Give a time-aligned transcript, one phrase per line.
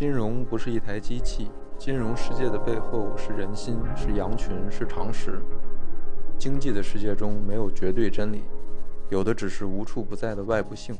[0.00, 5.42] 金融不是一台机器，金融世界的背后是人心，是羊群，是常识。
[6.38, 8.42] 经济的世界中没有绝对真理，
[9.10, 10.96] 有的只是无处不在的外部性。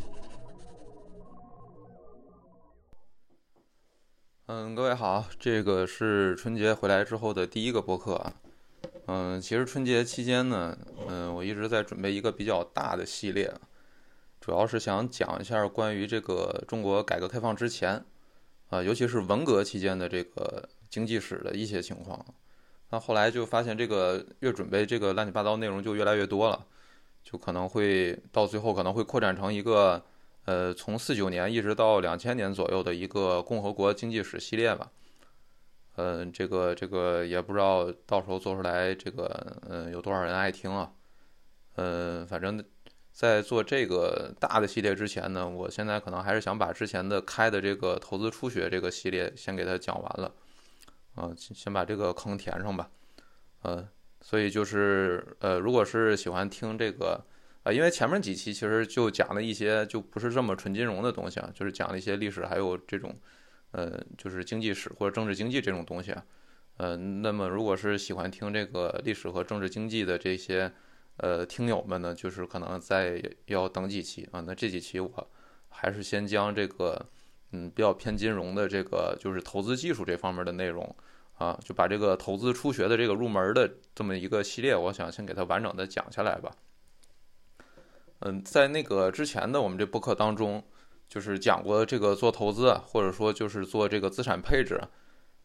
[4.49, 8.35] 嗯，各位好，这个是春节回来之后的第一个播客啊。
[9.07, 10.77] 嗯，其实春节期间呢，
[11.09, 13.51] 嗯，我一直在准备一个比较大的系列，
[14.43, 18.05] 主要是想讲一下关于这个中国改革开放之前。
[18.71, 22.25] 啊，尤其是文革期间的这个经济史的一些情况，
[22.91, 26.65] 那后来就发现这个越准备这个乱七八糟内容就越来越多了，
[27.25, 30.01] 就可能会到最后可能会扩展成一个
[30.45, 34.91] 呃从四九年一直到两千年左右的一个共和国经济史系列吧。
[35.97, 40.93] 嗯，这个这个也不知道到时候做出来这个嗯有多少人爱听啊。
[41.75, 42.65] 嗯，反正。
[43.13, 50.33] 在做这个大的系列之前呢，我现在可能还是想把之前的开的这个投资初学这个系列先给它讲完了，
[51.17, 52.89] 啊，先把这个坑填上吧，
[53.63, 53.87] 呃，
[54.23, 57.23] 所以就是呃，如果是喜欢听这个
[57.63, 63.15] 啊，因为前面几期其实就讲了一些就不是这么纯金融的东西啊，就是讲了一些历史，还有这种
[63.73, 66.25] 呃，就是经济史或者政治经济这种东西啊，
[66.79, 70.73] 呃，那么如果是喜欢听这个历史和政治经济的这些。
[71.17, 74.41] 呃，听友们呢，就是可能再要等几期啊。
[74.47, 75.31] 那这几期我
[75.69, 77.07] 还是先将这个，
[77.53, 80.97] 嗯，比较偏金融的这个，就是投资技术这方面的内容
[81.35, 86.51] 啊，就把这个投资初学的这个入门的这么一个系列，我想先给它完整的讲下来吧。
[88.21, 90.65] 嗯，在那个之前的我们这播客当中，
[91.09, 94.81] 就是讲过这个做投资啊，或者说就是做这个资产配置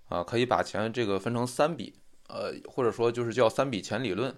[0.07, 1.93] 啊，可以把钱这个分成三笔，
[2.27, 4.33] 呃，或者说就是叫三笔钱理论。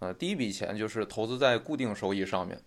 [0.00, 2.58] 呃，第一笔钱就是投资在固定收益上面，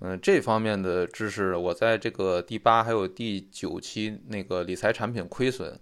[0.00, 5.78] 嗯，这方面的知识我在这个第八还有第九期那个理财产品亏损，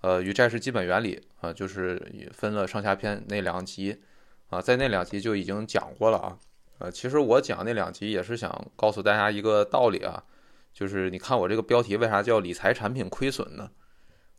[0.00, 4.00] 呃，与债市基本原理啊，就是分了上下篇那两集，
[4.48, 6.38] 啊，在那两集就已经讲过了啊，
[6.78, 10.24] 呃，其实我讲那两集也是想告诉大家一个道理啊，
[10.72, 13.70] 就是你看我这个标题为啥叫理财产品亏损呢？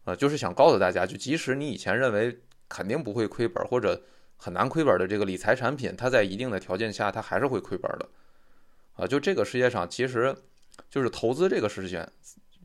[0.06, 4.02] 啊，就是想告诉大家，就即使你以前认为肯定不会亏本或者。
[4.44, 8.10] 很难亏本的这个理财产品，它在一定的条件下，它还是会亏本的，
[8.98, 10.36] 啊，就这个世界上，其实
[10.90, 12.06] 就是投资这个事情，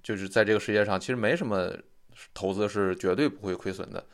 [0.03, 1.73] 就是在这个世界上，其实没什么
[2.35, 4.05] 投资是绝对不会亏损的，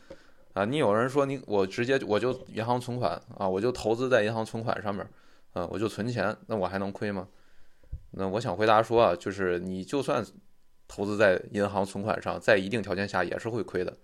[0.52, 5.08] 啊，你有人说你我直接我就银行存款啊，我就投资在银行存款上面，
[5.54, 7.26] 啊，我就存钱，那我还能亏吗？
[8.10, 10.22] 那我想回答说啊，就是你就算
[10.86, 13.96] 投资在银行存款上，在一定条件下也是会亏的。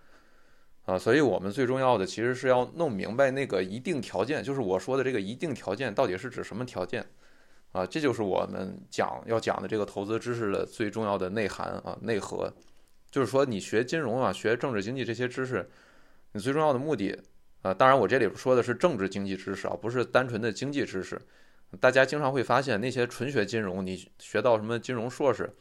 [0.91, 7.07] 啊，所以我们最重要的其实是要弄明白那个一定条件，就是我说的这个一定条件到底是指什么条件，
[7.71, 12.53] 啊，这就是我们讲要讲的这个投资知识的最重要的内涵啊内核，
[13.09, 15.71] 就是说你学金融啊，学政治经济这些知识，
[16.33, 17.17] 你最重要的目的
[17.63, 21.17] 啊，当然我这里说的是政治经济知识啊，不是单纯的经济知识，
[21.79, 25.55] 大家经常会发现那些纯学金融，你学到什么金融硕士。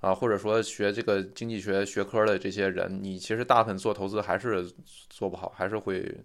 [0.00, 4.66] 啊，或者说学这个经济学学科的这些人，你其实大部分做投资还是
[5.10, 6.24] 做不好，还是会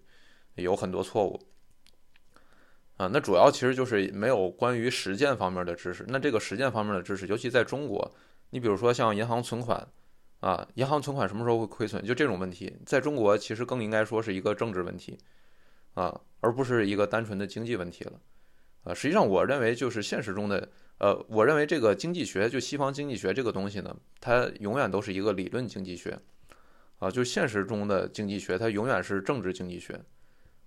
[0.54, 1.38] 有很多错误。
[2.96, 6.06] 啊，那主要其实就是没有关于实践方面的知识。
[6.08, 8.10] 那这个实践方面的知识，尤其在中国，
[8.48, 9.86] 你比如说像银行存款，
[10.40, 12.02] 啊，银行存款什么时候会亏损？
[12.02, 15.18] 就这种问题，在中国其实更应该说是一个政治问题，
[15.92, 18.18] 啊，而不是一个单纯的经济问题了。
[18.84, 20.66] 啊，实际上我认为就是现实中的。
[20.98, 26.18] 呃，我认为这个经济学，就西方经济学这个东西呢，它永远都是一个理论经济学，
[26.98, 30.00] 啊，就现实中的经济学，它永远是政治经济学，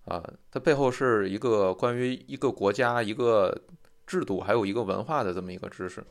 [0.05, 3.59] 啊，它背后是一个关于一个国家、一个
[4.05, 6.03] 制度，还有一个文化的这么一个知识，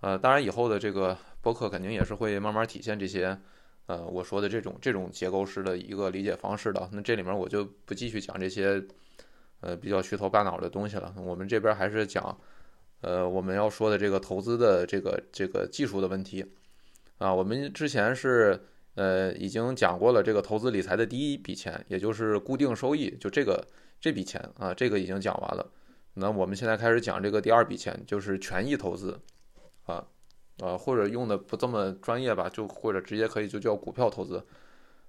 [0.00, 3.40] 呃，当然以后的这个博客肯定也是会慢慢体现这些，
[3.86, 6.90] 呃，我说的这种这种结构式的一个理解方式的。
[6.92, 8.84] 那这里面我就不继续讲这些，
[9.60, 11.14] 呃，比较虚头巴脑的东西了。
[11.16, 12.38] 我们这边还是讲。
[13.04, 16.42] 呃，我们要说的这个投资的这个这个技术的问题，
[17.18, 18.58] 啊，我们之前是
[18.94, 23.62] 呃已经讲过了这个投资理财的第一笔钱，也就是固定收益，就这个
[24.00, 25.70] 这笔钱啊，这个已经讲完了。
[26.14, 29.20] 那我们现在开始讲这个第二笔钱，就是权益投资，
[29.84, 30.06] 啊
[30.60, 34.42] 啊，或者用的不这么专业吧，就或者直接可以就叫股票投资，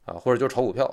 [0.03, 0.85] 啊，或者就炒股票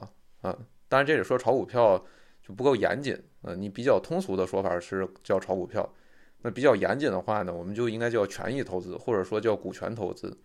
[0.42, 0.56] 啊。
[0.88, 2.04] 当然这里说炒股票
[2.46, 5.92] 就不够严谨，呃，你比较通俗的说法是叫炒股票。
[6.42, 10.36] 那比较严谨的话呢，我们就应该叫权益投资，或者说叫股权投资，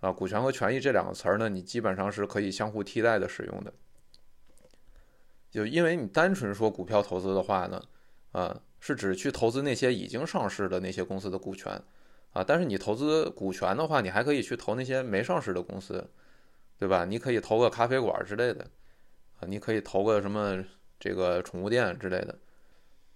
[0.00, 3.72] 啊，股权和权益这两个词儿呢，你基本上是可以相互替代的使用的。
[5.50, 7.82] 就因为你单纯说股票投资的话呢，
[8.32, 11.72] 啊，是指去投资那些已经上市的那些公司的股权，
[12.32, 16.04] 啊，但是你投资股权的话，你还可以去投那些没上市的公司，
[16.78, 17.04] 对吧？
[17.04, 18.64] 你可以投个咖啡馆之类的，
[19.38, 20.64] 啊，你可以投个什么
[20.98, 22.36] 这个宠物店之类的，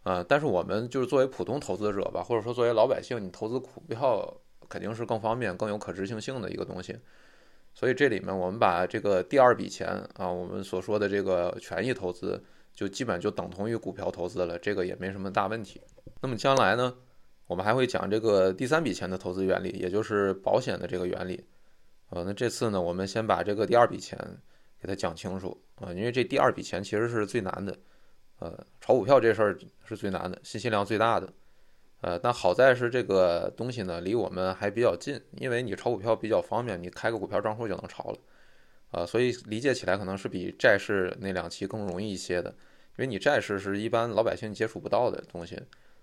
[0.08, 4.26] 啊，但是我们就是作为普通投资者吧，或者说作为老百姓，你投资股票
[4.66, 6.96] 肯定是更方便、更有可执行性的一个东西。
[7.74, 15.78] 所以这里面我们把这个第二笔钱啊，我们所说的这个权益投资，就基本就等同于股票投资了，这个也没什么大问题。
[16.22, 16.94] 那么将来呢，
[17.46, 21.44] 我们还会讲这个第三笔钱的投资原理，也就是保险的这个原理。
[22.08, 24.18] 呃，那这次呢，我们先把这个第二笔钱
[24.80, 27.76] 给它讲清楚啊，因为这第二笔钱其实是最难的。
[28.38, 31.32] 呃，炒股票这事儿是最难的，信息量最大的。
[32.00, 38.18] 呃，但好在是这个东西呢，离我们还比较近，因为你炒股票比较方便，你开个股票账户就能炒了，
[38.92, 45.56] 啊，所以理解起来可能是比债市那两期更容易一些的，因为你债市是一般老百姓接触不到的东西，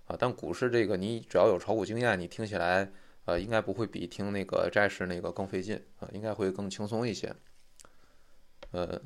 [0.08, 2.92] 啊，但股市这个你只要有炒股经验，你听起来，
[3.24, 7.34] 呃，应该不会比听那个债市那个更费劲，啊，应该会更轻松一些，
[8.72, 9.02] 呃，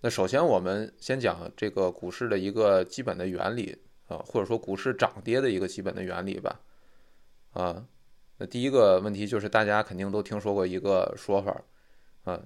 [0.00, 3.76] 那首先我们先讲这个股市的一个基本的原理。
[4.10, 6.60] 啊，或者说股市涨跌的一个基本的原理吧。
[7.52, 7.86] 啊，
[8.38, 11.62] 那第一个问题就是大家肯定都听说过一个说法，
[12.24, 12.42] 啊，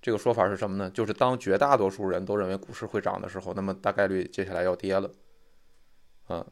[0.00, 0.88] 这个说法是什么呢？
[0.90, 5.10] 就是当绝大多数人都认为股市会涨的时候，那么大概率接下来要跌了。
[6.28, 6.46] 啊，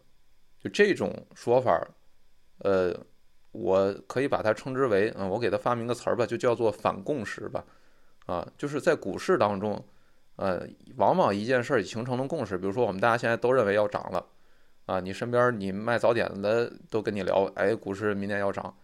[0.58, 1.88] 就这种说法，
[2.58, 2.92] 呃，
[3.52, 7.64] 我可以把它称之为，嗯，我给它发明个词儿吧，就叫做反共识吧。
[8.26, 9.80] 啊，就是在股市当中。
[10.36, 14.26] 呃，往往一件事儿形成了共识，比如说我们大家现在都认为要涨了，
[14.84, 18.76] 啊，你身边你卖早点的都跟你聊，哎，股市明年要涨，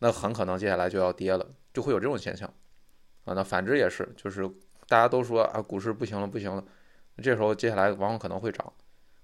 [0.00, 2.52] 那很可能接下来就要跌了，就会有这种现象，
[3.24, 4.48] 啊，那反之也是，就是
[4.88, 6.64] 大家都说啊，股市不行了，不行了，
[7.22, 8.72] 这时候接下来往往可能会涨，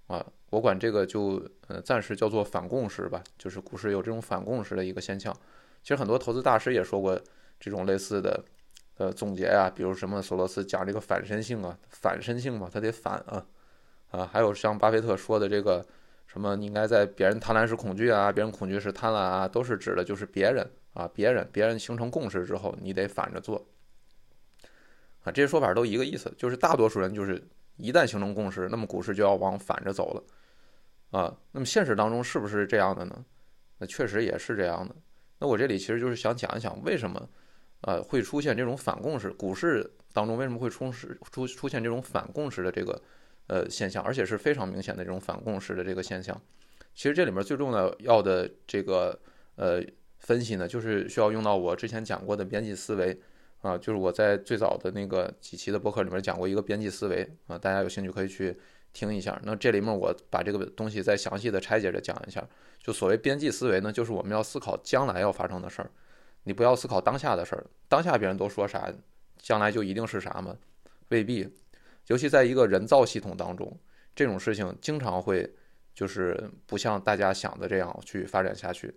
[0.06, 5.36] 啊，我管这个就呃暂时叫做反共识吧，就是股市有这种反共识的一个现象，
[5.82, 7.20] 其实很多投资大师也说过
[7.58, 8.44] 这种类似的。
[8.98, 13.44] 呃，总结呀，比如什么索罗斯讲这个反身性啊，反身性嘛，他得反啊，
[14.10, 15.84] 啊，还有像巴菲特说的这个
[16.26, 23.66] 什么，你应该在别人贪婪时恐惧啊，别人恐惧时贪婪啊，都是指的就是别人啊，别人别人形成共识之后，你得反着做
[25.24, 27.42] 啊，这些说法都一个意思，就是大多数人就是
[27.78, 33.24] 一旦形成共识，那么股市就要往反着走了啊，那么现实当中是不是这样的呢？
[33.78, 34.94] 那确实也是这样的。
[35.38, 37.26] 那我这里其实就是想讲一讲为什么。
[37.82, 43.00] 呃，会出现这种反共识，股市当中为什么会充实出出现这种反共识的这个
[43.48, 46.40] 呃现象，而且是非常明显的这种反共识的这个现象。
[46.94, 49.18] 其实这里面最重要要的这个
[49.56, 49.82] 呃
[50.18, 53.18] 分析呢，就是需要用到我之前讲过的边际思维
[53.62, 58.56] 啊，就是我在最早的那个几期的博客里面讲过一个边际思维啊，大家有兴趣可以去
[58.92, 59.40] 听一下。
[59.44, 62.46] 那这里面我把这个东西再详细的拆解着讲一下。
[62.80, 65.90] 就所谓边际思维呢，就是我们要思考将来要发生的事儿。
[66.44, 68.92] 你不要思考当下的事儿，当下别人都说啥，
[69.38, 70.56] 将来就一定是啥吗？
[71.08, 71.48] 未必。
[72.08, 73.78] 尤其在一个人造系统当中，
[74.14, 75.48] 这种事情经常会
[75.94, 78.92] 就是不像大家想的这样去发展下去。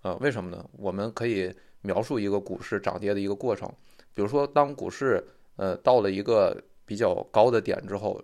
[0.00, 0.64] 呃，为什么呢？
[0.72, 3.70] 我们可以描述一个股市涨跌的一个过程。
[4.14, 5.22] 比如说，当股市
[5.56, 6.56] 呃到了一个
[6.86, 8.18] 比较高的点之后，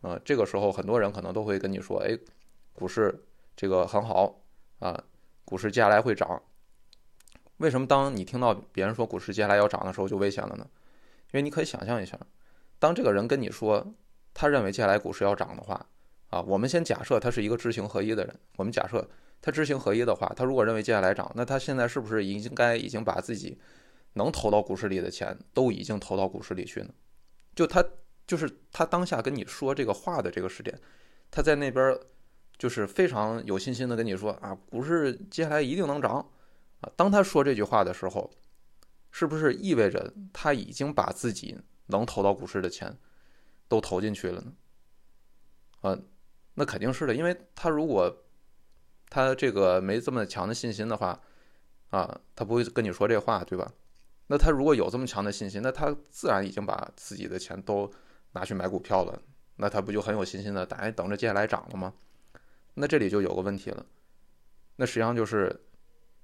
[0.00, 2.18] 呃，这个时候很多人可能都会跟你说，哎，
[2.72, 3.14] 股市
[3.54, 4.40] 这个很好
[4.80, 5.00] 啊，
[5.44, 6.42] 股市接下来会涨。
[7.58, 10.66] 为什么当你听到别人说股市接下来要涨的时候就危险了呢？
[11.32, 12.18] 因为你可以想象一下，
[12.78, 13.94] 当这个人跟你说
[14.32, 15.86] 他认为接下来股市要涨的话，
[16.28, 18.38] 啊，我们先假设他是一个知行合一的人。
[18.56, 19.08] 我们假设
[19.40, 23.58] 他知行合一的话，他如果认为接下来涨，那他现在是不是应该已经把自己
[24.12, 26.90] 能投到股市里的钱都已经投到股市里去呢？
[27.54, 27.84] 就他
[28.26, 30.78] 就是他当下跟你说这个话的这个时点，
[31.30, 31.98] 他在那边
[32.58, 36.24] 就是非常有信心的跟你说啊，股市接下来一定能涨。
[36.80, 38.30] 啊，当他说这句话的时候，
[39.10, 42.94] 是不是意味着他已经把自己能投到股市的钱
[43.66, 44.52] 都投进去了呢？
[45.80, 45.98] 啊，
[46.54, 48.14] 那肯定是的，因为他如果
[49.08, 51.18] 他这个没这么强的信心的话，
[51.88, 53.72] 啊，他不会跟你说这话，对吧？
[54.26, 57.90] 那他如果有这么强的信心，那他自然已经把自己的钱都
[58.32, 59.22] 拿去买股票了，
[59.56, 61.94] 那他不就很有信心的等等着接下来涨了吗？
[62.74, 63.86] 那这里就有个问题了，
[64.76, 65.62] 那实际上就是。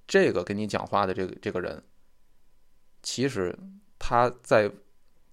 [0.06, 1.82] 这个跟你讲话的这个这个人，
[3.02, 3.58] 其实
[3.98, 4.70] 他在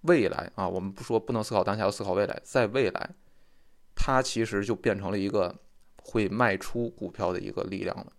[0.02, 2.40] 未来啊，我们不说不能思考当下，要思考未来。
[2.44, 3.10] 在未来，
[3.96, 5.54] 他其实就变成了一个
[5.98, 8.14] 会卖出股票的一个力量了，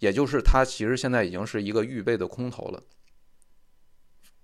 [0.00, 2.82] 也就是他其实现在已经是一个预备的空头了。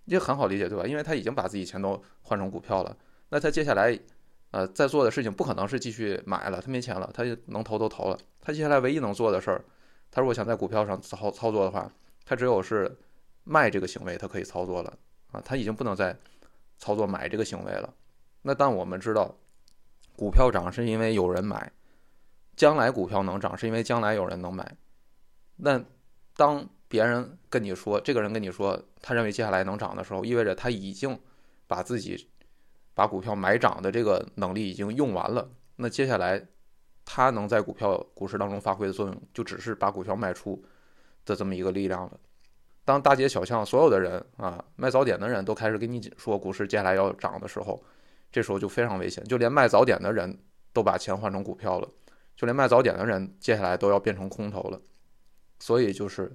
[0.07, 0.87] 这很好理解，对吧？
[0.87, 2.97] 因为他已经把自己钱都换成股票了，
[3.31, 3.99] 那他接下来
[4.53, 9.65] 呃在做的事情不可能是继续买了，他没钱了，他就能投都投了，他接下来唯一能做的事儿。
[10.11, 11.91] 他如果想在股票上操操作的话，
[12.25, 12.97] 他只有是
[13.45, 14.99] 卖这个行为，他可以操作了
[15.33, 16.17] 啊，他已经不能再
[16.79, 17.93] 操作买这个行为了。
[18.43, 19.37] 那但我们知道，
[20.17, 21.73] 股票涨是因为有人买，
[22.57, 24.77] 将来股票能涨是因为将来有人能买。
[25.57, 25.85] 那
[26.37, 31.19] 当别人跟你说，这个人跟你说他认为接下来能涨的时候，意味着他已经
[31.67, 32.29] 把自己
[32.95, 35.51] 把股票买涨的这个能力已经用完了。
[35.77, 36.47] 那接下来
[37.11, 40.63] 他能在股票股市当中发挥的作用，就只是把股票卖出
[41.25, 42.21] 的这么一个力量了。
[42.85, 47.83] 当大街小巷所有的人啊卖早点的人都开始跟你说股市接下来要涨的时候，
[48.31, 49.25] 这时候就非常危险。
[49.25, 50.39] 就连卖早点的人
[50.75, 51.89] 都把钱换成股票了，
[52.37, 54.79] 就连卖早点的人接下来都要变成空头了。
[55.59, 56.31] 所以就是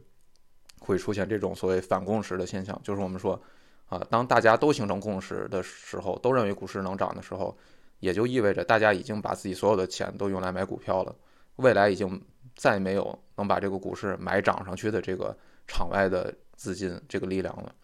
[0.79, 3.39] 会出现这种所谓反共识的现象，就是我们说
[3.85, 7.55] 啊，当大家都形成共识的时候，都认为股市能涨的时候，
[8.03, 11.15] 也就意味着大家已经把自己所有的钱都用来买股票了，
[11.55, 12.21] 未来已经
[12.55, 15.35] 再没有能把这个股市买涨上去的这个
[15.67, 16.33] 场外的。
[16.55, 17.75] 资金这个力量了，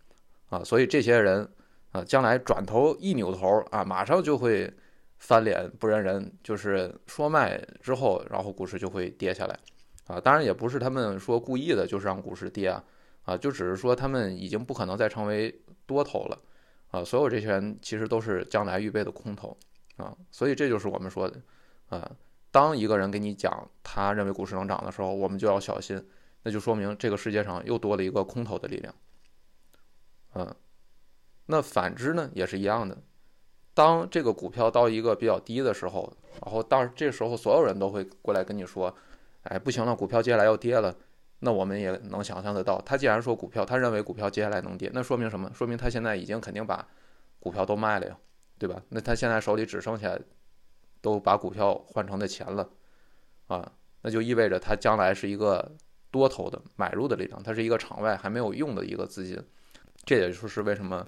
[0.49, 1.45] 啊，所以这些人
[1.91, 4.71] 啊，将来转头一扭头啊，马上就会
[5.17, 9.59] 翻脸不认人，就是说卖之后，然后股市就会跌下来，
[10.05, 12.83] 啊，当然也不是他们说故意的，就是让股市跌啊，
[13.23, 15.53] 啊，就只是说他们已经不可能再成为
[15.87, 16.39] 多头了，
[16.91, 19.57] 啊，所有这些人其实都是将来预备的空头，
[19.99, 21.39] 啊，所以这就是我们说的，
[21.89, 22.09] 啊，
[22.49, 26.03] 当一个人给你讲他认为股市能涨的时候，我们就要小心。
[26.41, 28.95] 那就说明这个世界上又多了一个空头的力量，
[30.35, 30.55] 嗯，
[31.47, 32.97] 那反之呢也是一样的。
[33.73, 38.95] 当这个股票到一个比较低的时候，然后当这时候所有人都会过来跟你说
[39.43, 40.95] ：“哎，不行了，股票接下来要跌了。”
[41.41, 45.51] 那我们也能想象得到，他既然说股票，他认为股票接下来能跌，那说明什么？
[45.53, 46.87] 说明他现在已经肯定把
[47.39, 48.17] 股票都卖了呀，
[48.59, 48.83] 对吧？
[48.89, 50.15] 那他现在手里只剩下
[51.01, 52.69] 都把股票换成的钱了，
[53.47, 53.71] 啊，
[54.03, 55.75] 那就意味着他将来是一个。
[56.11, 59.39] 多头的买入的力量，它是一个场外还没有用的一个资金，
[60.05, 61.05] 这也就是为什么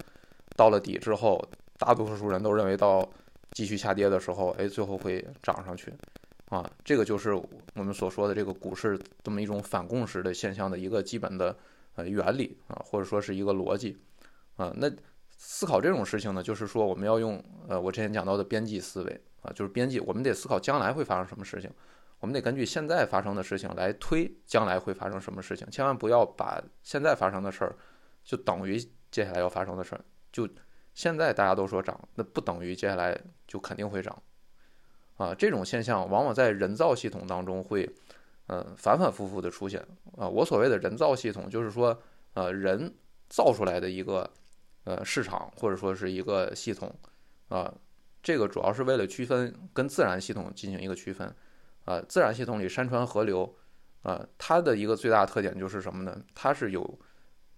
[0.56, 1.44] 到了底之后，
[1.80, 3.10] 大多数人都认为到
[3.54, 5.92] 继续下跌的时候，哎，最后会涨上去，
[6.50, 11.58] 啊，这个就是我们所说的这个股市这么一种反共识的现象的一个基本的
[11.96, 13.98] 呃原理啊，或者说是一个逻辑
[14.56, 14.72] 啊。
[14.78, 14.88] 那
[15.44, 21.68] 思考这种事情呢，就是说我们要用呃我之前讲到的边际思维啊，就是边际，我们得思考将来会发生什么事情。
[22.20, 27.76] 我们得根据现在发生的事情来推将来会发生什么事情，千万不要把现在发生的事儿
[28.24, 28.78] 就等于
[29.10, 30.06] 接下来要发生的事儿。
[30.32, 30.48] 就
[30.94, 34.22] 现在大家都说涨，那不等于接下来就肯定会涨
[35.18, 35.34] 啊。
[35.34, 37.90] 这种现象往往在人造系统当中会，
[38.46, 39.84] 嗯，反反复复的出现
[40.18, 40.30] 啊。
[40.30, 42.00] 我所谓的人造系统，就是说，
[42.36, 42.94] 呃，人
[43.28, 44.30] 造出来的一个
[44.84, 46.94] 呃市场或者说是一个系统
[47.50, 47.74] 啊。
[48.24, 51.34] 这个主要是为了区分跟自然系统进行一个区分。
[51.84, 53.56] 啊，自然系统里山川河流，
[54.04, 56.16] 啊，它的一个最大特点就是什么呢？
[56.36, 57.00] 它是有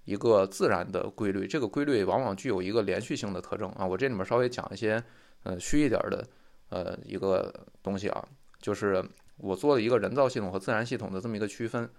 [0.05, 3.85] 一个自然的规律，这个规律往往具有一个连续性的特征啊。
[3.85, 5.03] 我这里面稍微讲一些，
[5.43, 6.25] 呃，虚一点的，
[6.69, 7.53] 呃，一个
[7.83, 8.25] 东西啊，
[8.61, 9.03] 就是
[9.35, 11.89] 我做了一个人造系统和自然系统的这么一个区分，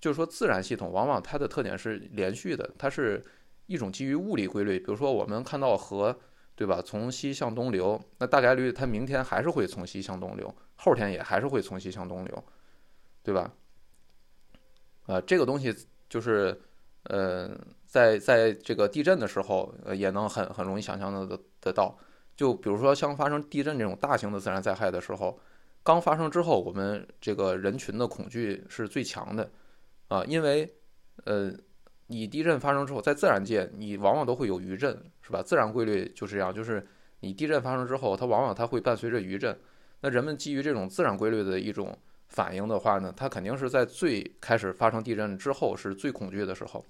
[0.00, 3.24] 就是说自然系统往往它的特点是连续的，它是
[3.68, 6.18] 一种基于物理规律，比如说我们看到河。
[6.58, 6.82] 对吧？
[6.84, 12.44] 从西向东流，那大概率它明天还是会从西向东流，后天也还是会从西向东流，
[13.22, 13.54] 对吧？
[15.06, 15.72] 呃，这个东西
[16.08, 16.60] 就是，
[17.04, 17.56] 呃，
[17.86, 21.96] 在在这个地震的时候，呃，也能很很容易想象的得到。
[22.36, 25.38] 就比如说像发生地震这种大型的自然灾害的时候，
[25.84, 29.48] 刚发生之后，我们这个人群的恐惧是最强的，
[30.08, 30.68] 啊，因为，
[31.24, 31.54] 呃。
[32.08, 34.90] 你地震发生之后，在自然界，你往往都会有余震，
[35.22, 35.42] 是吧？
[35.42, 36.86] 自然规律就是这样，就是
[37.20, 39.58] 你地震发生之后，它往往它会伴随着余震。
[40.00, 41.96] 那人们基于这种自然规律的一种
[42.28, 46.84] 反应的话呢，它肯定是在最开始发生地震之后是最恐惧的时候，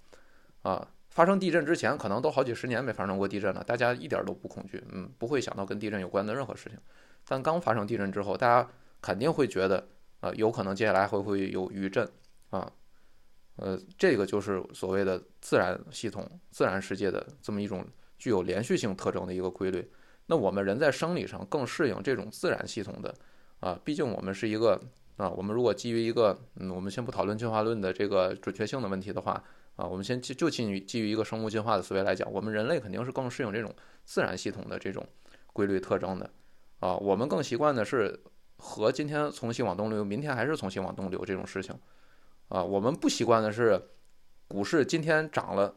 [0.62, 6.78] 啊，发生地震之前可能都好几十年没发生过地震了，大家一点都不恐惧，嗯，不会想到跟地震有关的任何事情。
[7.26, 8.68] 但刚发生地震之后，大家
[9.02, 9.88] 肯定会觉得，
[10.20, 12.08] 啊，有可能接下来会不会有余震，
[12.50, 12.70] 啊。
[13.58, 17.84] 呃，这个就是所谓的自然系统、自然世界的这么一种
[18.18, 19.88] 具有连续性特征的一个规律。
[20.26, 23.14] 那我们人在生理上更适应这种自然系统的
[23.60, 24.80] 啊，毕竟我们是一个
[25.16, 29.42] 啊，我们如果基于一个嗯，我们先不讨论进化论的这个准确性的问题的话
[29.76, 33.74] 啊，我们先就就基于基于一个生物进化的思维来讲，我们人类肯定是更适应这种
[34.04, 35.04] 自然系统的这种
[35.52, 36.30] 规律特征的
[36.78, 38.20] 啊，我们更习惯的是
[38.58, 41.74] 和今天从西往东流，明天还是从西往东流这种事情。
[42.48, 43.80] 啊，我们不习惯的是，
[44.46, 45.74] 股市今天涨了，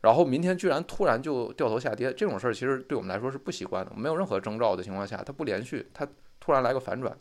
[0.00, 3.92] 然后明天居然突然就掉头下跌，这种事儿其实对我们来说是不习惯的。
[3.96, 6.06] 没有任何征兆的情况下，它不连续，它
[6.40, 7.16] 突然来个反转。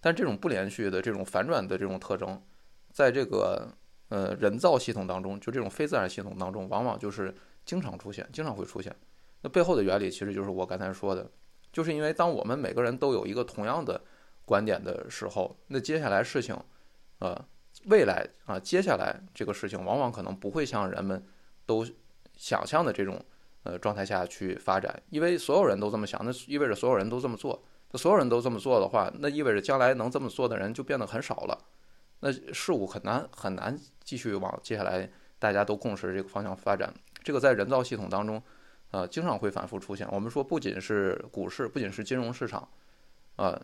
[0.00, 2.42] 但这种不连续的这种反转的这种特征，
[2.92, 3.68] 在这个
[4.08, 7.34] 呃人造系统当中，就这种非自然系统当中，往往就是
[7.64, 8.94] 经常出现，经常会出现。
[9.42, 11.30] 那背后的原理其实就是我刚才说的，
[11.72, 14.00] 就是因为当我们每个人都有一个同样的
[14.44, 16.54] 观点的时候，那接下来事情，
[17.18, 17.44] 呃，
[17.86, 21.24] 未来啊，接下来这个事情往往可能不会像人们
[21.66, 21.86] 都
[22.36, 23.24] 想象的这种
[23.62, 27.64] 呃状态下去发展，因为所有人都这么想，那意味着所有人都这么做。
[27.92, 31.64] 那所有人都这么做的话，那意味着将来能这么做的人就变得很少了。
[32.20, 36.92] 那事物很难很难继续往接下来大家都共识这个方向发展。
[37.22, 38.42] 这个在人造系统当中，
[38.90, 40.08] 呃，经常会反复出现。
[40.10, 42.68] 我们说，不仅是股市，不仅是金融市场，
[43.36, 43.60] 呃，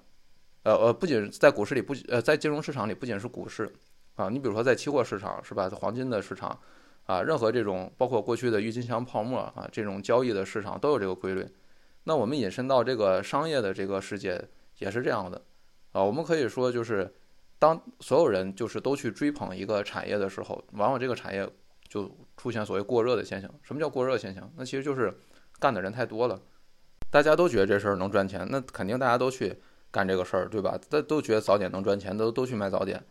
[0.62, 3.72] 呃呃，不仅在股市里不呃，在金融市场里不仅是股市
[4.16, 6.58] 啊，你比如说在期货市场是吧，黄金的市场
[7.06, 11.46] 啊，任何这种包括过去的郁金香泡沫啊这种交易的市场都有这个规律。
[12.04, 14.42] 那我们引申到这个商业的这个世界
[14.78, 15.40] 也是这样的
[15.92, 17.14] 啊，我们可以说就是。
[17.60, 21.46] 当所有人就是都去追捧一个产业的时候，往往这个产业
[21.86, 23.50] 就出现所谓过热的现象。
[23.60, 24.50] 什么叫过热现象？
[24.56, 25.14] 那其实就是
[25.58, 26.40] 干的人太多了，
[27.10, 29.54] 大家都觉得这事儿能赚钱，那肯定大家都去
[29.90, 30.78] 干这个事儿，对吧？
[30.88, 33.04] 大都觉得早点能赚钱，都都去卖早点。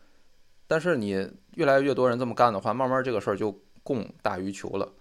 [0.68, 3.52] 但是你越来越多人这么干的话，慢慢这个事儿就
[3.84, 4.92] 供大于求了，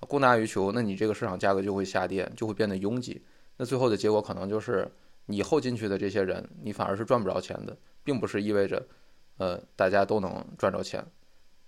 [0.00, 3.24] 供大于求，那你这个市场价格就会下跌，就会变得拥挤。
[3.56, 4.90] 那最后的结果可能就是
[5.26, 7.76] 你后进去的这些人，你反而是赚不着钱的。
[8.04, 8.82] 并不是意味着，
[9.36, 11.04] 呃，大家都能赚着钱，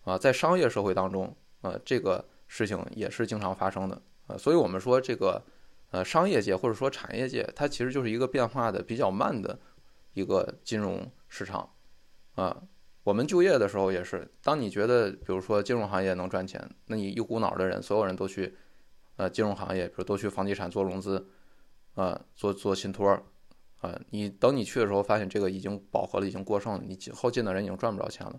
[0.04, 5.42] 啊，在商业社会当中，呃，这个事情也是经常发生的，呃，所以我们说这个，
[5.90, 9.59] 呃，商业界或者说产业界，它其实就是一个变化的比较慢的
[10.14, 11.68] 一个金融市场，
[12.35, 12.62] 啊，
[13.02, 18.54] 我们就业的时候也是，当你觉得比如说金融行业能赚钱，那你一股脑的人，所有人都去，
[19.16, 21.28] 呃，金融行业，比如都去房地产做融资，
[21.94, 23.20] 啊，做做信托。
[23.80, 28.38] 啊，你等你去的时候，发现这个已经饱和了，已经过剩了，你后进的人已经赚不着钱了，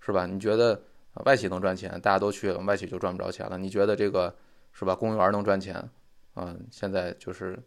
[0.00, 0.26] 是吧？
[0.26, 0.78] 你觉得
[1.24, 3.56] 外企能赚钱，大家都去了，外企就赚不着钱了。
[3.56, 4.36] 你觉得这个
[4.72, 4.94] 是吧？
[4.94, 5.88] 公务员能赚钱，
[6.36, 7.60] 啊，现在就是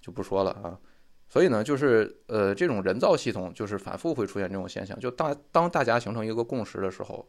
[0.00, 0.80] 就不说了啊。
[1.28, 7.28] 所以呢，就是呃，这种人造系统就是反复会出现这种现象，就当当大家形成一个共识的时候，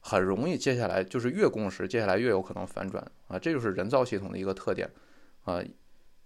[0.00, 4.90] 很容易接下来就是越共识，接下来越有可能反转啊，这就是人造系统的一个特点
[5.44, 5.62] 啊，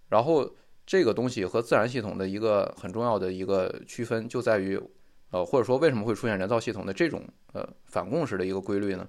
[0.09, 0.52] 然后。
[0.88, 4.81] 这个东西和自然系统的一个很重要的一个区分，就在于，
[5.33, 9.05] 呃，或者说为什么会出现人造系统的这种呃反共识的一个规律呢？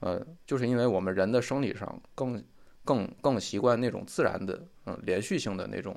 [0.00, 2.42] 呃，就是因为我们人的生理上更
[2.88, 5.94] 更更习惯那种自然的嗯连续性的那种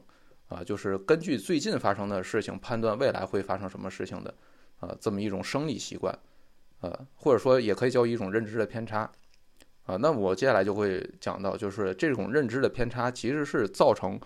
[0.49, 4.33] 啊，就是根据最近发生的事情判断未来会发生什么事情的
[4.81, 6.13] 啊这么一种生理习惯，
[6.81, 9.09] 呃，或者说也可以叫一种认知的偏差
[9.85, 9.95] 啊。
[9.95, 14.19] 那我接下来就会讲到，就是这种认知的偏差其实是造成。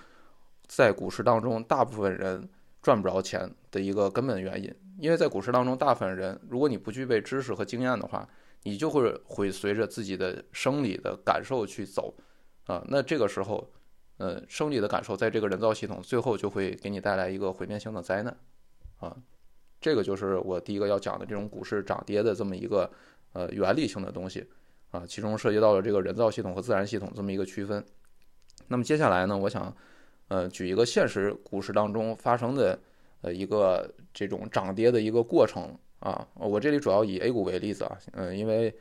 [0.67, 2.49] 在股市当中，大部分人
[2.81, 8.27] 赚不着钱的一个根本原因，因为在股市当中，大部分人如果你不具备知识和经验的话，
[8.63, 12.11] 你就会会随着自己的生理的感受去走，
[12.65, 13.67] 啊，那这个时候，
[14.17, 18.37] 呃，生理的感受在这个人造系统最后就会给你带来一个毁灭性的灾难，
[18.97, 19.15] 啊，
[19.79, 22.89] 这个就是我第一个要讲的这种股市涨跌的这么一个
[23.33, 24.47] 呃原理性的东西，
[24.91, 27.83] 啊，其中涉及到了这个人造系统和自然系统这么一个区分。
[28.67, 29.75] 那么接下来呢，我想。
[30.27, 32.79] 呃，举一个现实股市当中发生的
[33.21, 38.75] 呃一个这种涨跌的一个过程啊，我这里主要以 A 股为例子啊，嗯，因为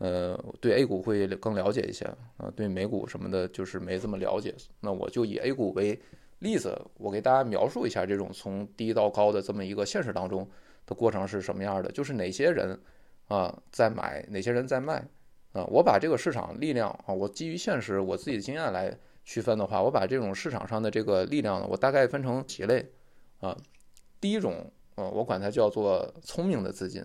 [0.00, 2.04] 呃对 A 股会更了解一些
[2.36, 5.96] 啊，对美股什么的就是没这么了解，那我就以 A 股为
[6.40, 10.44] 例子，我给大家描述一下这种从低到高的这么一个现实当中
[10.86, 12.76] 的过程是什么样的，就是哪些人
[13.28, 15.06] 啊在买，哪些人在卖
[15.52, 18.98] 啊，我把这个市场力量啊，我基于现实我自己的经验来。
[19.22, 22.84] 区分的话，我把这种市场上的这个力量呢，我大概分成几类
[23.38, 23.56] 啊。
[24.18, 27.04] 第一种，呃，我管它叫做聪明的资金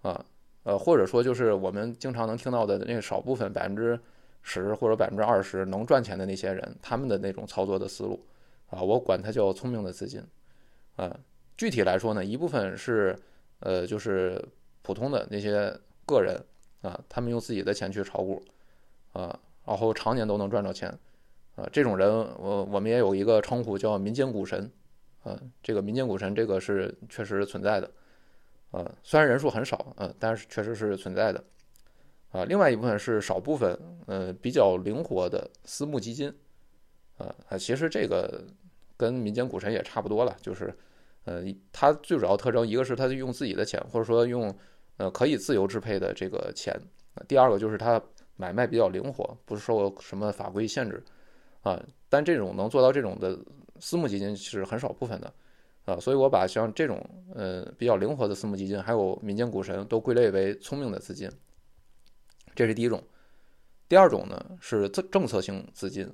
[0.00, 0.24] 啊，
[0.70, 3.98] 呃，或者说就是我们经常能听到的那少部分百分之
[4.40, 8.24] 十或者百分之二十能赚钱的那些人，他们的那种操作的思路
[8.68, 10.22] 啊，我管它叫聪明的资金
[10.94, 11.18] 啊。
[11.56, 13.18] 具体来说呢，一部分是
[13.58, 14.40] 呃，就是
[14.82, 16.40] 普通的那些个人
[16.82, 18.40] 啊，他们用自己的钱去炒股
[19.12, 20.88] 啊，然后常年都能赚着钱。
[21.56, 24.70] 啊，这种人，我我们也有一个称呼叫民间股神，
[25.24, 27.90] 啊，这个民间股神这个是确实存在的，
[28.70, 31.42] 啊，虽然人数很少，嗯，但是确实是存在的，
[32.30, 36.32] 啊，另外一部分是少部分，呃，比较灵活的私募基金，
[37.18, 38.44] 啊啊，其实这个
[38.96, 40.72] 跟民间股神也差不多了，就是，
[41.24, 44.54] 呃，它最主要特征一个是它用自己的钱，或者说用
[44.96, 46.74] 呃可以自由支配的这个钱，
[47.26, 48.00] 第二个就是它
[48.36, 51.02] 买卖比较灵活，不受什么法规限制。
[51.62, 51.78] 啊，
[52.08, 53.38] 但这种能做到这种的
[53.78, 55.30] 私募基金是很少部分的，
[55.90, 61.28] 啊，所以我把像这种呃比较灵活的私募基金，还有民间股神都归类为聪明的资金，
[62.54, 63.02] 这是第一种。
[63.88, 66.08] 第二种呢是政政策性资金，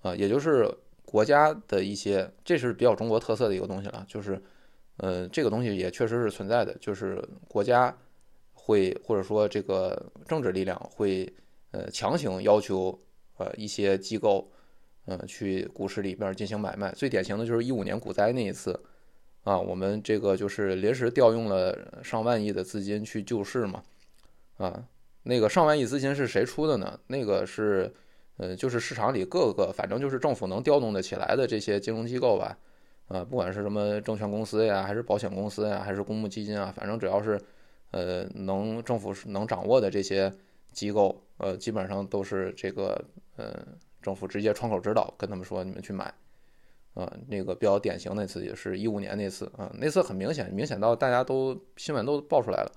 [0.00, 0.68] 啊，也就是
[1.04, 4.42] 国家的一些，这是比较中国特色的一个东西了，就是，
[4.96, 7.96] 呃，这个东西也确实是存在的，就是国家
[8.52, 11.32] 会或者说这个政治力量会，
[11.70, 12.98] 呃，强行要求
[13.36, 14.50] 呃一些机构，
[15.08, 16.92] 呃，去股市里边进行买卖。
[16.92, 18.78] 最典型的就是一五年股灾那一次。
[19.44, 23.82] 啊，我们这个就是临时调用了上万亿的资金去救市嘛，
[24.58, 24.84] 啊，
[25.22, 27.00] 那个上万亿资金是谁出的呢？
[27.06, 27.90] 那个是，
[28.36, 32.58] 呃，就是市场里各个，反正就是政府能调动的起来的这些金融机构吧，
[33.06, 37.40] 啊，不管是什么证券公司呀，还是保险公司呀，还是公募基金啊，反正只要是，
[37.92, 40.30] 呃，能政府能掌握的这些
[40.72, 43.02] 机构，呃，基本上都是这个，
[43.36, 43.66] 呃，
[44.08, 46.14] 政府直接窗口指导，跟他们说你们去买。
[46.94, 52.72] 啊，那个比较典型那次也是一五年那次啊，那次很明显，明显到大家都新闻都爆出来了，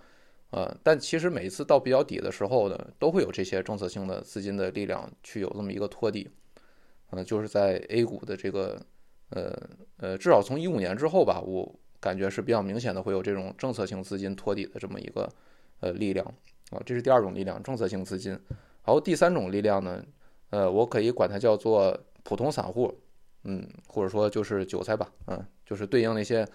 [0.52, 6.30] 啊，但其实每一次到比较底的时候呢，都会有这些政策性的资金的力量去有这么一个托底，
[7.12, 8.80] 嗯，就是在 A 股的这个，
[9.30, 9.58] 呃
[9.98, 15.28] 呃，至少从一五年之后吧，我感觉是比较明显的会有这种政策性资金托底的这么一个
[15.80, 16.24] 呃力量。
[16.70, 20.04] 啊，这是第二种力量，政策性资金，然后第三种力量呢，
[20.52, 22.96] 呃，我可以管它叫做普通散户。
[23.44, 26.48] 嗯，或者说就是韭菜吧，嗯，就是对应那些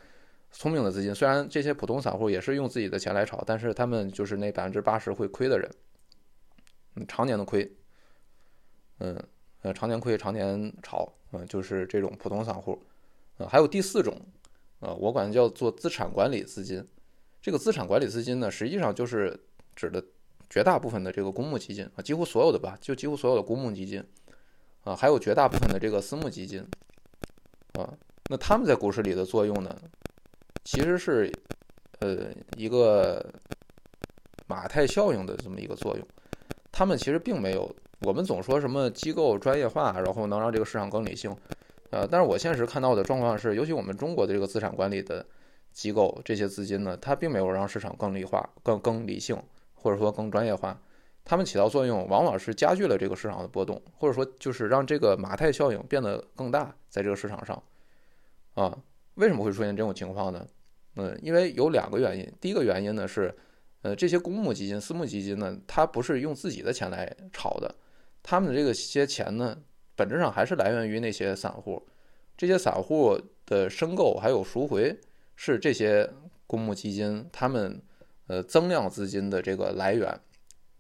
[0.52, 1.12] 聪明的资金。
[1.12, 5.68] 虽然这些普通散户也是用自己的钱来炒，但是他们就是那百分之八十会亏的人，
[6.94, 7.68] 嗯，常年的亏，
[9.00, 9.20] 嗯，
[9.62, 12.80] 呃，常年亏，常年炒，嗯，就是这种普通散户。
[13.38, 14.16] 呃，还有第四种，
[14.78, 16.86] 呃，我管它叫做资产管理资金。
[17.42, 19.36] 这个资产管理资金呢，实际上就是
[19.74, 20.00] 指的
[20.48, 24.04] 绝大部分的这个公募基金啊，几乎所有的吧，就几乎所有的公募基金。
[24.84, 26.64] 啊，还有绝大部分的这个私募基金，
[27.72, 27.92] 啊，
[28.30, 29.76] 那他们在股市里的作用呢，
[30.62, 31.28] 其实是，
[31.98, 33.20] 呃，一个
[34.46, 36.06] 马太效应的这么一个作用。
[36.70, 37.68] 他们其实并没有，
[38.02, 41.36] 我们总说什么机构专业化，然后能让这个市场更理性，
[41.90, 45.26] 呃，但是我现实看到的状况是，尤其我们中国的这个资产管理的
[45.72, 49.36] 机构，这些资金呢，它并没有让市场更理化、更更理性，
[49.76, 50.76] 或者说更专业化。
[51.24, 57.60] 它们起到作用，往往是加剧了这个市场的波动，或者说就是让这个马太效应变得更大，在这个市场上，
[58.54, 58.78] 啊，
[59.14, 60.46] 为什么会出现这种情况呢？
[60.94, 62.32] 嗯，因为有两个原因。
[62.40, 63.34] 第一个原因呢是，
[63.82, 67.74] 呃，这些公募基金、私募基金呢，它不是用自己的钱来炒的，
[68.22, 69.58] 他们的这个些钱呢，
[69.96, 71.84] 本质上还是来源于那些散户，
[72.36, 74.96] 这些散户的申购还有赎回
[75.34, 76.08] 是这些
[76.46, 77.82] 公募基金他们
[78.26, 80.18] 呃增量资金的这个来源。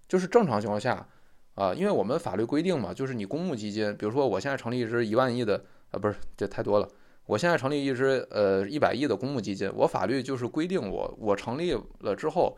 [0.08, 1.08] 就是正常情况下，
[1.54, 6.88] 啊，因为我们法律规定嘛，就是你公募基金，比如说我现在成立一支一万亿的，啊，不是，这太多了。
[7.26, 12.56] 我现在成立一支呃一百亿的公募基金，我法律就是规定我我成立了之后，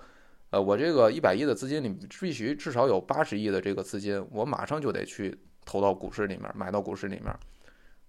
[0.51, 1.89] 呃，我这个一百亿的资金里
[2.21, 7.35] 必须至少有八十亿的这个资金，我马上就得去投到股市里面，买到股市里面。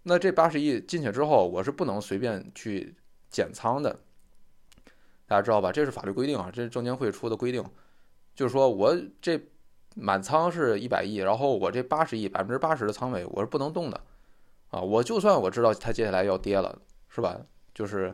[0.04, 2.94] 那这八十亿进去之后，我是不能随便去
[3.30, 3.98] 减仓的，
[5.30, 5.72] 大家知道吧？
[5.72, 7.64] 这是法律规定啊，这是证监会出的规定。
[8.34, 9.40] 就是说我这
[9.96, 14.02] 满仓是一百亿，然后我这八十亿百分之八十的仓位我是不能动的，
[14.70, 17.40] 啊，我就算我知道它接下来要跌了，是吧？
[17.76, 18.12] 就是，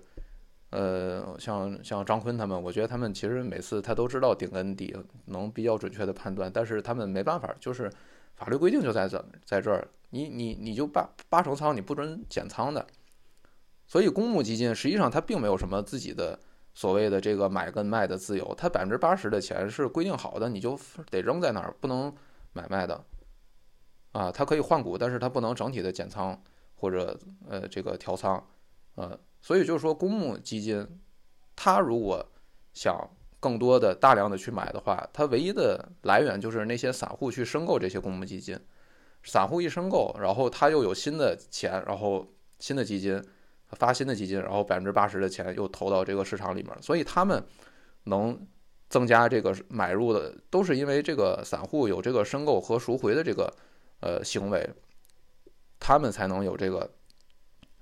[0.72, 4.94] 呃，像像张坤他们，我觉得他们其实每次他都知道顶跟底，
[5.26, 7.90] 能比较准确的判断，但是他们没办法，就是
[8.36, 12.86] 法律规定就在这，在这儿，你你你就八八成仓你不准减仓的，
[13.88, 16.38] 所以公募基金实际上它并没有什么自己的。
[16.78, 20.78] 所谓的这个买跟卖的自由，它百分之八十的钱是规定好的，你就
[21.10, 22.14] 得扔在那儿，不能
[22.52, 23.02] 买卖的，
[24.12, 26.38] 啊，它可以换股，但是它不能整体的减仓
[26.76, 27.18] 或者
[27.50, 28.46] 呃这个调仓，
[28.96, 30.86] 呃，所以就是说公募基金，
[31.56, 32.24] 它如果
[32.74, 33.10] 想
[33.40, 38.60] 更多的大量的去买的话，它唯一的来源就是那些散户去申购这些公募基金，
[39.24, 42.28] 散户一申购，然后他又有新的钱，然后
[42.60, 43.24] 新的基金。
[43.72, 47.44] 发新的基金，然后百分之八十的钱又投到这个市场里面，所以他们
[48.04, 48.40] 能
[48.90, 53.52] 增加这个买入的，都是因为这个散户有这个申购和赎回的这个
[54.00, 54.70] 呃行为，
[55.80, 56.90] 他们才能有这个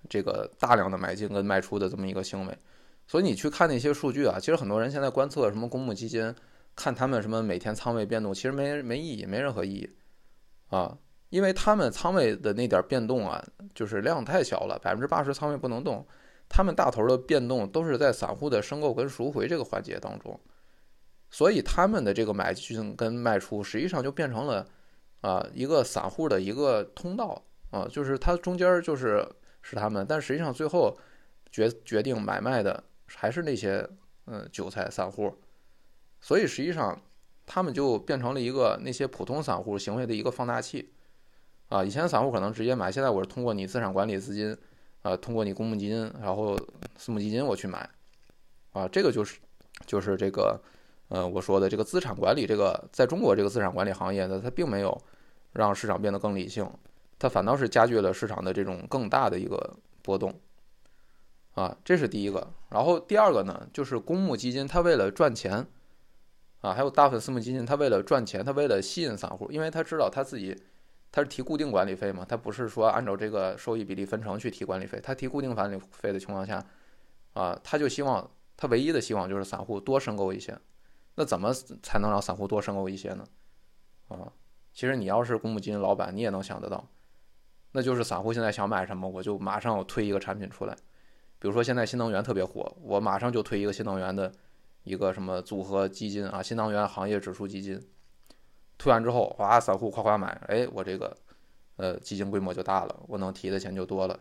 [0.10, 2.58] 这个大量的买进跟卖出的这么一个行为。
[3.06, 6.34] 所以你去看那些数据啊，其实很多人现在观测什么公募基金，
[6.76, 9.89] 看他们什么每天仓位变动，其实没没意义，没任何意义
[10.69, 10.98] 啊。
[11.34, 13.43] 因为他们仓位的那点变动啊，
[13.74, 16.06] 就是量太小了，百分之八十仓位不能动。
[16.48, 20.39] 他们大头的变动都是在散户的申购跟赎回这个环节当中，
[21.32, 24.63] 所以他们的这个买进跟卖出实际上就变成了
[25.22, 29.28] 啊一个散户的一个通道啊，就是它中间就是
[29.63, 30.96] 是他们，但实际上最后
[31.50, 33.89] 决决定买卖的还是那些
[34.28, 35.36] 嗯韭菜散户。
[36.22, 37.02] 所以实际上
[37.48, 40.93] 他们就变成了一个那些普通散户行为的一个放大器，
[41.74, 44.56] 啊，以前散户可能直接买，现在我是通过你资产管理资金，
[45.02, 46.56] 啊，通过你公募基金，然后
[46.98, 47.90] 私募基金我去买，
[48.74, 49.40] 啊，这个就是
[49.88, 50.62] 就是这个，
[51.08, 54.96] 呃，我说的这个资产管理这个，在中国这个资产管理行业呢，它并没有
[55.54, 56.64] 让市场变得更理性，
[57.18, 60.32] 它反倒是加剧了市场的这种更大的一个波动。
[61.56, 62.48] 啊，这是第一个。
[62.70, 65.66] 然后第二个呢，就是公募基金，它为了赚钱，
[66.62, 70.56] 啊，还有大部分私募基金，它为了赚钱，它为了吸引散户，因为他知道他自己，
[71.15, 76.65] 他是提固定管理费嘛，他不是说按照这个收益比例分成去提管理费，他提固定管理费的情况下，
[77.34, 80.58] 啊，他就希望他唯一的希望就是散户多申购一些。
[81.13, 83.23] 那怎么才能让散户多申购一些呢？
[84.08, 84.34] 啊，
[84.73, 86.84] 其实你要是公募基金老板，你也能想得到，
[87.73, 90.76] 那就是散户现在想买什么，我就马上我推一个产品出来。
[91.38, 94.32] 比如说现在新能源特别火，我马上就推一个新能源的
[94.82, 97.80] 一个什么组合基金啊，新能源行业指数基金，
[98.78, 101.16] 推完之后，哇，散户夸夸买，哎，我这个
[101.78, 104.20] 呃基金规模就大了，我能提的钱就多了。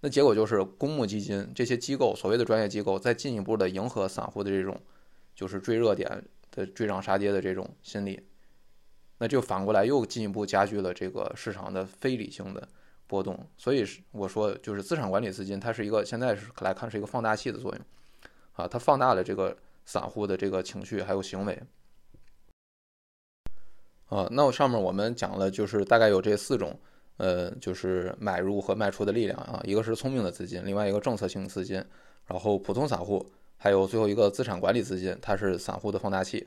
[0.00, 4.80] 那结果就是公募基金这些机构，所谓的专业机构，在进一步的迎合散户的这种
[5.34, 8.28] 就是追热点的追涨杀跌的这种心理，
[9.18, 12.68] 那就反过来又进一步加剧了这个市场的非理性的。
[13.08, 17.80] 波动，所以是我说，就是资产管理资金，它是一个现在是来看是一个放大器的作用，
[18.54, 21.62] 啊，它放大了这个散户的这个情绪还有行为，
[24.12, 26.78] 啊，那我上面我们讲了，就是大概有这四种，
[27.16, 31.82] 呃，就是买入和卖出的力量啊，一个是聪明的资金，另外一个政策性资金，
[32.26, 33.24] 然后普通散户，
[33.56, 36.46] 还有最后一个资产管理资金，它是散户的放大器，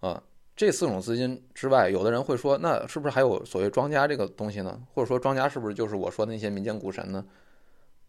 [0.00, 0.22] 啊。
[0.58, 4.80] 这四种资金之外，有的人会说，那是不是还有所谓庄家这个东西呢？
[4.94, 7.22] 或者说庄家是不是就是我说的那些民间股神呢？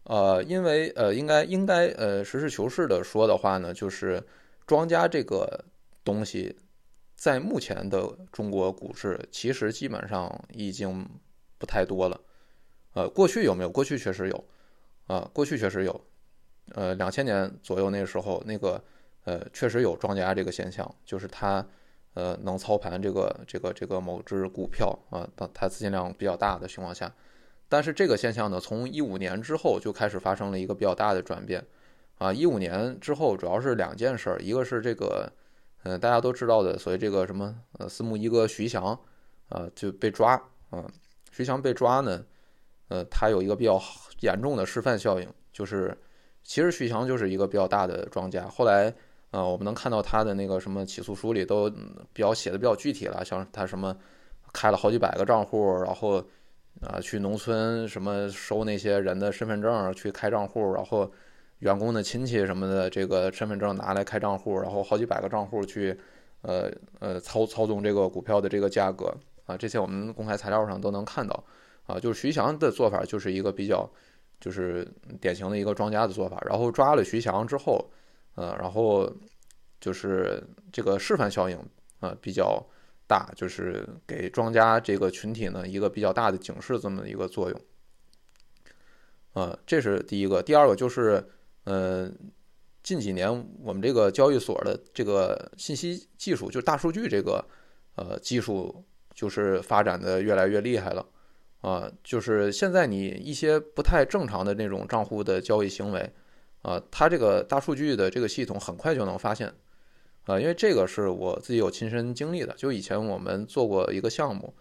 [0.04, 4.26] 呃，因为呃，应该应该呃，实事求是的说的话呢，就是
[4.66, 5.62] 庄家这个
[6.02, 6.56] 东西，
[7.18, 11.04] 在目前的中国股市，其实基本上已经
[11.58, 12.18] 不太多了。
[12.94, 13.68] 呃，过去有没有？
[13.68, 14.44] 过去确实有，
[15.08, 16.00] 啊，过去确实有。
[16.74, 18.80] 呃，两千年左右那时候，那个
[19.24, 21.66] 呃，确实有庄家这个现象，就是他。
[22.14, 27.14] 呃，能操盘这个这个这个某只股票啊，当它资金量比较大的情况下，
[27.68, 31.64] 但是这个现象呢，从一五年之后就开始发生了一个比较大的转变
[32.16, 32.32] 啊。
[32.32, 35.30] 一五年之后，主要是两件事儿，一个是这个，
[35.82, 38.98] 呃，大家都知道的，所谓这个什么呃，私募一哥徐翔
[39.48, 40.32] 啊就被抓
[40.70, 40.84] 啊。
[41.30, 42.24] 徐翔被抓呢，
[42.88, 43.80] 呃，他有一个比较
[44.20, 45.96] 严重的示范效应，就是
[46.42, 48.94] 其实徐翔就是一个比较大的庄家，后来。
[49.30, 51.68] 啊，我们能看到他的那个什么起诉书里都
[52.14, 53.94] 比较写的比较具体了，像他什么
[54.54, 56.16] 开了好几百个账户，然后
[56.80, 61.12] 啊去农村什么收那些人的身份证去开账户，然后
[61.58, 65.98] 员工的亲戚什么的这个身份证拿来开账户，然后好几百个账户去
[66.42, 69.14] 呃呃操操纵这个股票的这个价格
[69.46, 71.44] 啊，这些我们公开材料上都能看到
[71.86, 73.90] 啊，就是徐翔的做法就是一个比较
[74.40, 74.86] 就是
[75.20, 77.90] 典型的一个庄家的做法，然后抓了徐翔之后。
[78.34, 79.12] 呃，然后
[79.80, 80.40] 就是
[80.70, 81.58] 这个示范效应
[81.98, 82.64] 啊比较
[83.04, 87.60] 大，就是给庄家这个群体呢一个比较大的警示这么一个作用。
[89.32, 91.20] 呃，这是第一个，第二个就是，
[91.68, 92.10] 呃，
[92.82, 93.28] 近几年
[93.62, 97.44] 我们这个交易所的这个信息技术，就大数据这个
[97.96, 98.82] 呃技术，
[99.14, 101.06] 就是发展的越来越厉害了
[101.60, 106.10] 啊，就是现在你一些不太正常的那种账户的交易行为。
[106.62, 109.46] 啊，它这个大数据的这个系统很快就能发现，
[110.24, 112.52] 啊，因为这个是我自己有亲身经历的。
[112.56, 114.52] 就以前我们做过一个项目，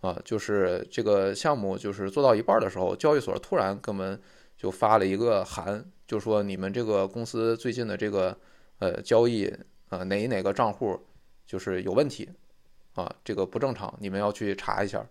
[0.00, 4.20] 啊，就是这个项目就是做到一半的时候，交易所突然给我们
[4.58, 8.38] 就发了一个函，就说你们这个公司最近的这个
[8.80, 9.46] 呃交易
[9.88, 11.00] 啊哪哪个账户
[11.46, 12.28] 就是有问题，
[12.92, 15.02] 啊，这个不正常，你们要去查一下，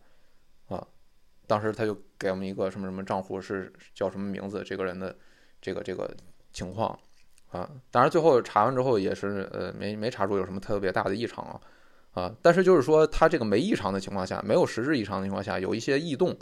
[0.67, 0.85] 啊，
[1.47, 5.15] 当时他就给我们一个什么什么账户是叫什么名字，这个人的。
[5.59, 6.15] 这个这个
[6.53, 6.97] 情况
[7.49, 11.59] 啊，当然最后查完之后也是呃没没查出有什么特别大的异常啊
[12.13, 16.37] 啊，但是就是说他这个没异常的情况下，没有实质异常的情况下，有一些异动，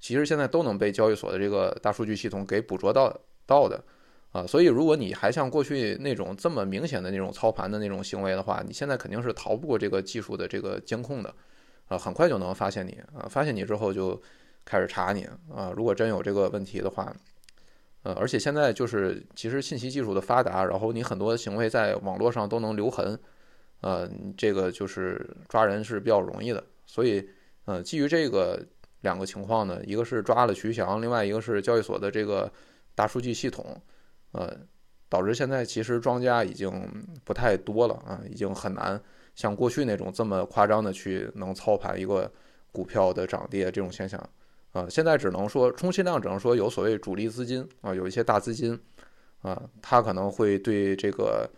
[0.00, 3.14] 其实现在都能被交易所的这个大数据系统给捕捉到
[3.46, 3.82] 到的
[4.32, 11.34] 啊，所以如果你还像过去那种这么明显的那种操盘的那种行为的话，你现在肯定是逃不过这个技术的这个监控的
[11.88, 14.20] 啊，很快就能发现你啊，发现你之后就
[14.64, 17.14] 开始查你啊，如果真有这个问题的话。
[18.04, 23.18] 呃，而且现在就是其实信息技术的发达，然后你很多行为在网络上都能留痕，
[23.80, 26.62] 呃，这个就是抓人是比较容易的。
[26.86, 27.28] 所以，
[27.64, 28.64] 呃，基于这个
[29.00, 32.50] 两个情况呢，一个是抓了徐翔，另外一个是交易所的这个
[32.94, 33.80] 大数据系统，
[34.32, 34.56] 呃，
[35.08, 36.72] 导致现在其实庄家已经
[37.24, 39.00] 不太多了啊，已经很难
[39.34, 42.30] 像过去那种这么夸张的去能操盘一个
[42.72, 44.20] 股票的涨跌这种现象
[44.72, 44.86] 啊。
[44.90, 48.78] 现在只能说，充其量只能说有所谓主力资金啊，有一些大资金
[49.42, 51.48] 啊，它可能会对这个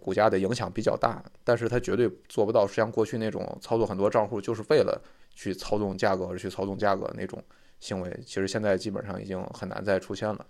[0.00, 5.00] 股价的影响比较大，但是它绝对做不到像过去那种操作很多账户就是为了
[5.40, 7.42] 去操纵价格去操纵价格那种
[7.78, 8.20] 行为。
[8.26, 10.46] 其实现在基本上已经很难再出现了。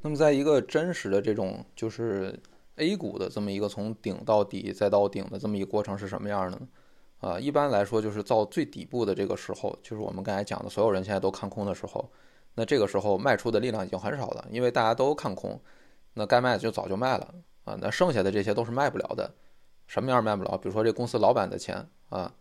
[0.00, 2.34] 那么，在一个真实的这种就是
[2.76, 6.68] A 股的这么一个从顶到底再到顶的这么一个过程是什么样的呢？
[7.20, 12.10] 啊，一般来说就是到最底部的这个时候，就是我们刚才讲的所有人现在都看空的时候，
[12.54, 15.60] 那这个时候卖出的力量已经很少了，因为大家都看空，
[16.14, 17.34] 那该卖的就早就卖了
[17.64, 19.34] 啊，那剩下的这些都是卖不了的，
[19.86, 20.56] 什么样卖不了？
[20.58, 22.34] 比如说这公司老板的钱啊，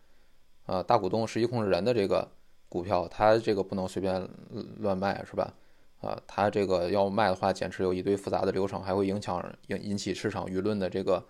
[0.65, 2.27] 啊，大股东实际控制人的这个
[2.69, 4.27] 股票，他这个不能随便
[4.77, 5.53] 乱卖，是吧？
[6.01, 11.25] 啊，它这个要卖的话，减持有一堆复杂的流程，还会影响引引起市场舆论的这个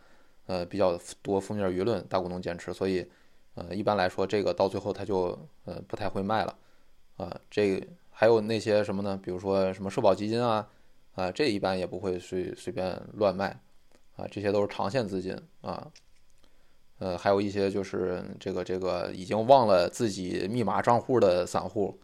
[0.48, 2.04] 呃比较多负面舆论。
[2.08, 3.08] 大股东减持，所以
[3.54, 6.56] 呃一般来说，这个到最后他就呃不太会卖了。
[7.18, 9.20] 啊，这还有那些什么呢？
[9.24, 10.68] 比如说什么社保基金啊，
[11.14, 13.60] 啊这一般也不会随随便乱卖。
[14.16, 15.92] 啊，这些都是长线资金啊。
[17.04, 22.00] 呃，还有一些就是这个这个已经忘了自己密码账户的散户。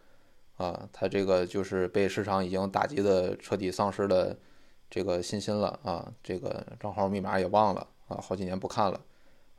[0.57, 4.35] 啊，他这个就是被市场已经打击的彻底丧失了
[4.89, 8.99] 这个信心了啊，这个账号密码也忘了啊，好几年不看了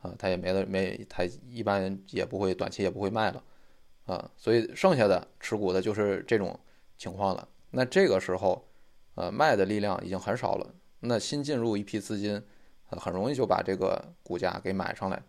[0.03, 3.43] 啊，他也没了没，他一般也不会短期也不会卖了
[4.05, 6.59] 啊，所以剩下的持股的就是这种
[6.99, 7.47] 情况了。
[7.71, 8.63] 那这个时候，
[9.15, 12.39] 呃，卖的力量已经很少了，那新进入一批资金，
[12.89, 15.19] 很容易就把这个股价给买上来。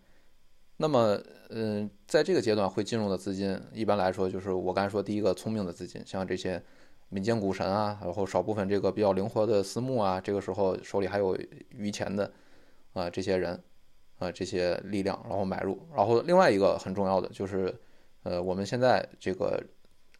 [0.83, 1.17] 那么，
[1.51, 6.61] 嗯，在这个阶段会进入的资金，一般来说就是我刚才说第一个聪明的资金，像这些
[7.07, 12.29] 民间股神啊，然后少部分这个比较灵活的私募啊，这个时候手里还有余钱的
[12.91, 13.57] 啊，这些人
[14.19, 15.79] 啊，这些力量，然后买入。
[15.95, 17.73] 然后另外一个很重要的就是，
[18.23, 19.63] 呃，我们现在这个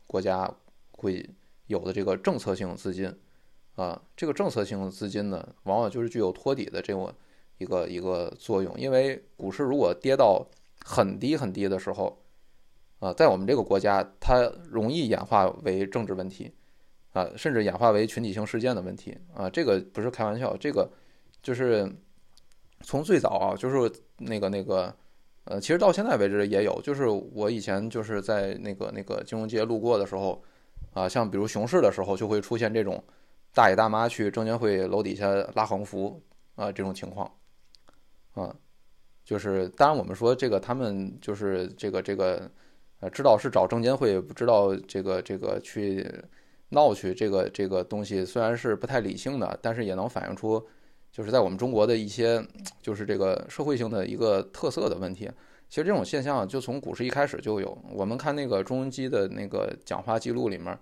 [0.07, 0.49] 国家
[0.91, 1.29] 会
[1.67, 3.13] 有的这个政策性资金
[3.75, 7.13] 啊，这个政策性资金呢，往往就是具有托底的这种。
[7.63, 10.45] 一个一个作用，因为股市如果跌到
[10.83, 12.21] 很低很低的时候，
[12.99, 16.51] 啊，在我们这个国家，它容易演化为政治问题，
[17.13, 20.89] 啊，甚至演化为群体性事件的问题，啊，这个不是开玩笑，这个
[21.41, 21.89] 就是
[22.81, 24.93] 从最早啊，就是那个那个，
[25.45, 30.43] 呃，其实到现在为止也有，就是我以前就是在那个那个金融街路过的时候，
[30.93, 33.01] 啊，像比如熊市的时候，就会出现这种
[33.53, 36.21] 大爷大妈去证监会楼底下拉横幅
[36.55, 37.29] 啊这种情况。
[38.33, 38.55] 啊，
[39.23, 42.49] 就是当然，我们说这个他们就是这个这个，
[42.99, 46.03] 呃，知道是找证监会，不知道这个这个去
[46.69, 50.65] 闹去这个这个东西，虽然是不太理性的，但是也能反映出
[51.11, 52.43] 就是在我们中国的一些
[52.81, 55.29] 就是这个社会性的一个特色的问题。
[55.69, 57.77] 其实这种现象就从股市一开始就有。
[57.91, 60.75] 我们看那个中文基的那个讲话记录里面，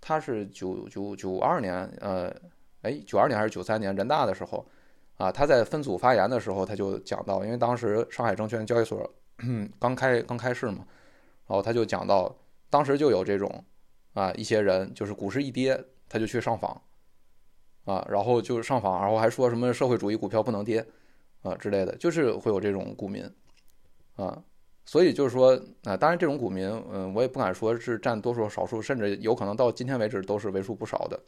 [0.00, 2.30] 他是九九九二年，呃，
[2.82, 4.66] 哎，九二年还是九三年人大的时候。
[5.18, 9.12] 啊，他在分组发言的时候，他就讲到，因为当时上海证券交易所
[9.78, 10.86] 刚开刚开市嘛，
[11.46, 12.34] 然后他就讲到，
[12.70, 13.64] 当时就有这种
[14.14, 15.78] 啊一些人，就是股市一跌，
[16.08, 16.80] 他就去上访，
[17.84, 20.86] 啊，然后就上访，然后还说什么社会主义股票不能跌
[21.42, 23.28] 啊之类的，就是会有这种股民
[24.14, 24.40] 啊，
[24.84, 31.18] 所以就是说啊，当然这种股民，嗯，我也不敢说是占多数少数，甚至有可能到今天为止都是为数不少的。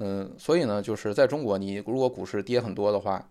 [0.00, 3.28] 嗯，所以呢，就是在中国，你如果股市跌很多的话，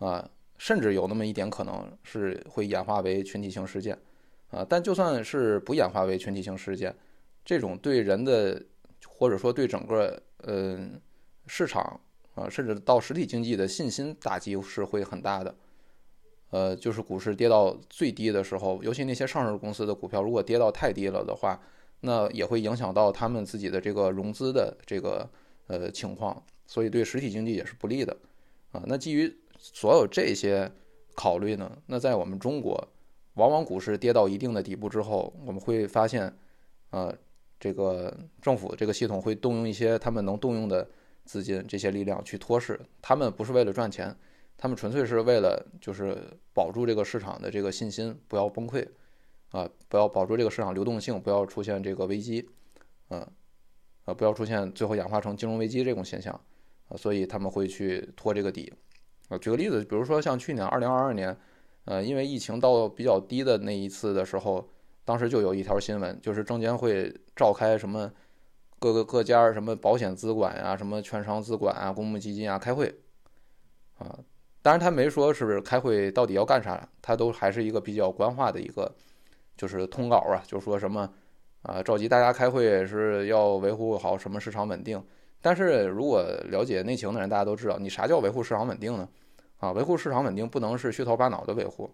[0.00, 0.28] 啊，
[0.58, 3.98] 甚至有那么一点可能是会演化为群体性事件，
[4.50, 6.94] 啊，但就算是不演化为群体性事件，
[7.42, 8.62] 这种对人的
[9.06, 11.00] 或者说对整个嗯
[11.46, 11.98] 市场
[12.34, 15.54] 啊，甚至到实体经济的信心打击是会很大的。
[16.50, 21.58] 呃，就是股市跌到最低的时候，尤其那些上市公司的股票如果跌到太低了的话，
[22.00, 25.26] 那也会影响到他们自己的这个融资的这个。
[25.70, 28.16] 呃，情况，所以对实体经济也是不利的，
[28.72, 30.68] 啊，那基于所有这些
[31.14, 32.88] 考虑呢，那在我们中国，
[33.34, 36.34] 往往股市跌到一定的底部之后，我们会发现，
[36.90, 37.16] 呃，
[37.60, 38.12] 这个
[38.42, 40.90] 政府这个系统会动用一些他们能动用的
[41.24, 44.12] 资金，这些力量去托市，他们不是为了赚钱，
[44.58, 46.18] 他们纯粹是为了就是
[46.52, 48.84] 保住这个市场的这个信心不要崩溃，
[49.50, 52.48] 啊，不要保住这个市场流动性不要出现这个危机，
[53.10, 53.24] 嗯。
[54.10, 56.34] 呃，不要出现最后演化成金融危机这种现象，
[56.88, 58.72] 啊，所以他们会去托这个底。
[59.28, 61.36] 啊，举个例子，比如说像去年二零二二年，
[61.84, 64.68] 呃，因为疫情到比较低的那一次的时候，
[65.04, 68.10] 当时就有一条新闻，就是证监会召开什么
[68.80, 72.92] 各个各家什么保险资管呀、什么券商资管啊、公募基金啊开会，
[73.98, 74.18] 啊，
[74.60, 78.92] 当然他没说是开会到底要干啥，他都还是一个比较官话的一个
[79.56, 81.08] 就是通稿啊，就说什么
[81.62, 85.02] 啊召集大家开会是要维护好什么市场稳定。
[85.42, 89.08] 但是如果了解内情的人，大家都知道，你啥叫维护市场稳定呢？
[89.58, 91.90] 啊，维护市场稳定不能是虚头巴脑的维护，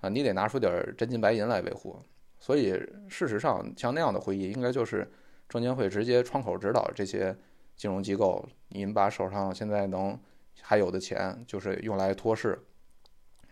[0.00, 1.96] 啊，你得拿出点真金白银来维护。
[2.40, 2.70] 所以
[3.08, 5.08] 事实上，像那样的会议，应该就是
[5.48, 7.36] 证监会直接窗口指导这些
[7.76, 10.18] 金融机构，你们把手上现在能
[10.60, 12.56] 还有的钱，就是用来托市，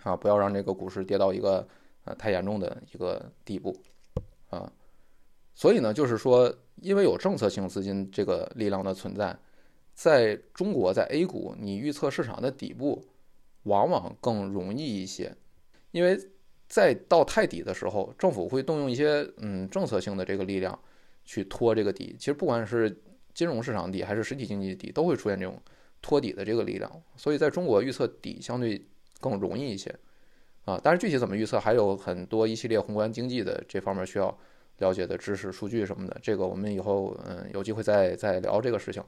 [0.02, 1.66] 啊，不要让这个股市跌到一个
[2.04, 3.76] 呃太严重的一个地步，
[4.50, 4.70] 啊，
[5.56, 6.54] 所以呢，就是说。
[6.82, 9.34] 因为有政策性资金这个力量的存在，
[9.94, 13.02] 在中国，在 A 股，你预测市场的底部
[13.62, 15.34] 往往更容易一些。
[15.90, 16.20] 因为
[16.68, 20.78] 在到太底的时候，政府会动用一些嗯政策性的这个力量
[21.24, 22.14] 去托这个底。
[22.18, 22.94] 其实不管是
[23.32, 25.58] 金融市场底还是实体经济底，都会出现这种
[26.02, 27.02] 托底的这个力量。
[27.16, 28.86] 所以在中国预测底相对
[29.18, 29.98] 更容易一些
[30.66, 30.78] 啊。
[30.84, 34.38] 但是具体怎么预测，还有很多一系列宏观经济的这方面需要。
[34.78, 39.02] 了解的知识、数据什么的，这个我们以后嗯有机会再再聊这个事情，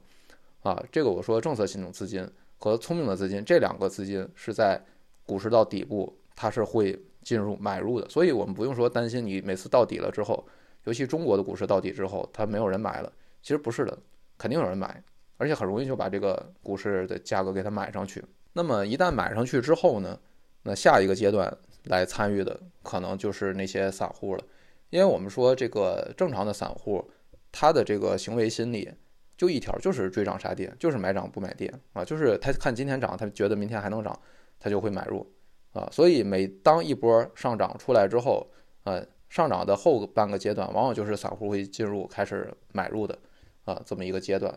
[0.61, 4.81] 啊，这个我说政策性资金和聪明的资金这两个资金是在
[5.25, 10.43] 股市到底部，它是会进入买入的，所以我们不用说担心你每次到底了之后，
[10.85, 13.11] 尤其中国的股市到底之后，它没有人买了，
[13.41, 13.97] 其实不是的，
[14.37, 15.03] 肯定有人买，
[15.37, 18.23] 而且很容易就把这个股市的价格给它买上去。
[18.53, 20.19] 那么一旦买上去之后呢，
[20.63, 24.43] 那下一个阶段来参与的可能就是那些散户了。
[24.89, 27.09] 因为我们说这个正常的散户，
[27.51, 28.91] 他的这个行为心理
[29.37, 34.19] 就一条，就是追涨杀跌，就是买涨不买跌啊，就是他看今天涨，他觉得明天还能涨，
[34.59, 35.25] 他就会买入
[35.71, 35.87] 啊。
[35.91, 38.45] 所以每当一波上涨出来之后，
[38.83, 43.17] 呃，上涨的后半个阶段，往往就是散户会进入开始买入的
[43.65, 44.53] 啊这么一个阶段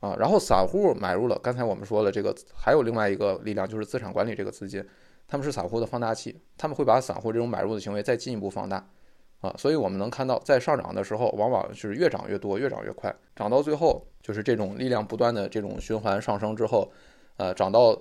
[0.00, 0.16] 啊。
[0.18, 4.84] 然后散户买入了，刚才我们说了，这个还有另外一个力量，就是资产管理这个资金，
[5.26, 8.90] 他们是散户的放大器，他们会把散户这种买入的行为再进一步放大。
[9.40, 16.90] 啊，所以我们能看到，在上涨的时候，往往是越涨越多，越涨越快，涨到最后就是这种力量不断的这种循环上升之后，
[17.36, 17.96] 呃，涨到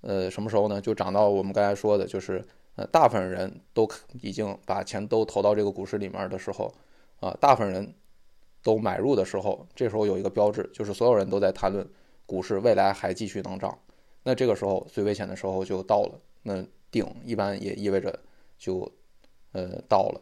[0.00, 0.80] 呃什么时候呢？
[0.80, 3.88] 就涨到我们刚才说的，就是呃大部分人都
[4.20, 6.74] 已经把钱都投到这个股市里面的时候，
[7.20, 7.94] 啊，大部分人
[8.64, 11.88] 都买入的时候，这时候有一个标志，就是所有人都在谈论
[12.26, 13.78] 股市未来还继续能涨，
[14.24, 18.18] 那这个时候最危险的时候就到了，那顶一般也意味着
[18.58, 18.90] 就
[19.52, 20.20] 呃到了。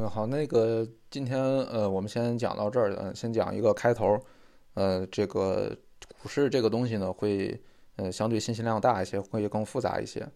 [0.00, 4.18] 嗯，好，那个今天呃，我们先讲到这儿，嗯，先讲一个开头，
[4.72, 5.76] 呃，这个
[6.22, 7.60] 股市这个东西呢，会
[7.96, 10.26] 呃相对信息量大一些，会更复杂一些，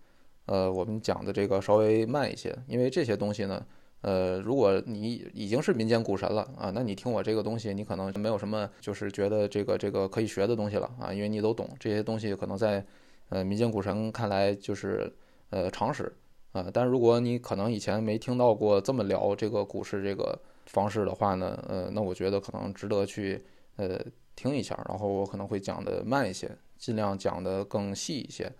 [0.44, 3.64] 呃，我们讲的这个稍微慢一些，因为这些东西呢，
[4.02, 12.84] 呃，如果你已经是民间股神了啊，那你听我这个东西，你可能没有什么就是觉得这个这个可以学的东西了啊，因为你都懂这些东西，可能在
[13.30, 15.10] 呃民间股神看来就是
[15.48, 16.14] 呃常识。
[16.54, 23.44] 啊，但如果你可能以前没听到过这么聊这个股市这个方式的话呢，呃，那我觉得可能值得去
[23.74, 24.00] 呃
[24.36, 26.48] 听一下，然后我可能会讲的慢一些，
[26.78, 28.50] 尽量讲的更细一些。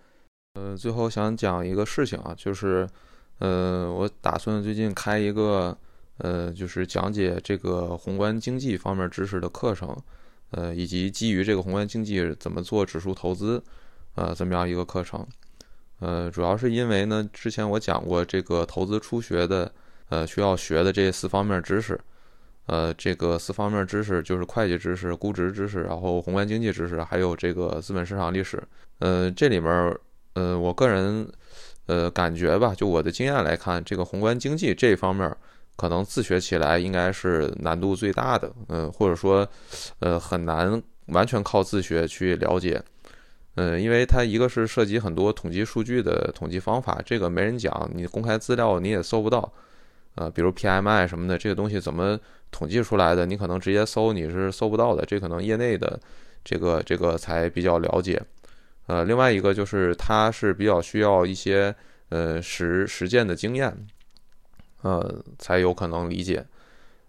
[0.55, 2.85] 呃，最后想讲一个事情啊，就是
[3.39, 5.77] 呃，我打算最近开一个
[6.17, 9.95] 呃，就是讲解这个宏观经济方面知识的课程，
[10.51, 13.63] 呃，以及基于这个宏观经济怎么做指数投资，
[14.15, 15.25] 呃，怎么样一个课程。
[15.99, 19.71] 呃，主要是因为呢，之前我讲过这个投资初学的，
[20.09, 21.99] 呃，需要学的这四方面知识，
[22.65, 28.61] 呃，这个四方面知识就是会计知识、估值知识，然后宏观经济知识，还有这个资本市场历史。
[28.99, 29.97] 呃，这里面，
[30.33, 31.27] 呃，我个人，
[31.85, 35.33] 呃，感觉吧，就我的经验来看，这个宏观经济这方面，
[35.77, 39.47] 可能自学起来应该是难度最大的，嗯，或者说，
[39.99, 42.83] 呃，很难完全靠自学去了解。
[43.55, 49.49] 嗯，因为它一个是涉及很多统计数据的统计方法，这个没人讲，你公开资料你也搜不到，
[50.15, 52.19] 呃，比如 PMI 什么的这个东西怎么
[52.51, 55.97] 统计出来的，你可能直接搜你是搜不到的，这可能业内的
[56.43, 58.21] 这个这个才比较了解。
[58.87, 61.73] 呃，另外一个就是它是比较需要一些
[62.09, 63.73] 呃实实践的经验，
[64.81, 66.45] 呃，才有可能理解。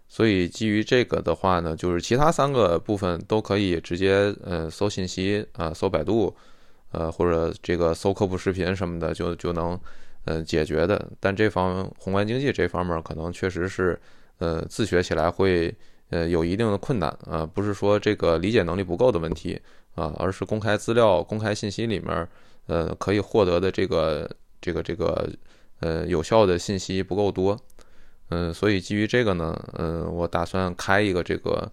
[0.09, 6.33] 所以基于这个的话呢，就是其他三个部分都可以直接呃搜信息啊，搜百度，
[6.91, 9.77] 呃或者这个搜科普视频什么的就就能
[10.23, 11.11] 呃解决的。
[11.19, 13.99] 但这方宏观经济这方面可能确实是
[14.37, 15.75] 呃自学起来会
[16.09, 19.59] 呃有一定的困难啊，不是说这个理解能力不够的问题
[19.95, 22.27] 啊，而是公开资料、公开信息里面
[22.67, 24.29] 呃可以获得的这个
[24.61, 25.29] 这个这个
[25.81, 27.59] 呃有效的信息不够多。
[28.29, 31.69] 嗯，所以基于这个呢，嗯，我打算开一个这个，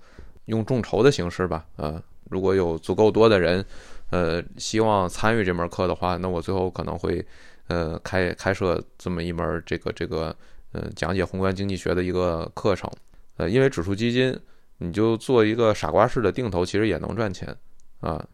[0.47, 2.01] 用众筹的形式吧，呃，
[2.31, 3.65] 如果有足够多的人，
[4.11, 7.25] 呃，希望参与这门课的话，那我最后可能会，
[7.67, 10.35] 呃，开开设这么一门这个这个，
[10.73, 12.89] 呃，讲解宏观经济学的一个课程，
[13.37, 14.39] 呃，因为指数基金，
[14.79, 17.57] 你就做一个傻瓜式的定投，其实也能赚钱，
[18.01, 18.25] 啊，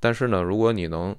[0.00, 1.14] 但是呢，如果你能，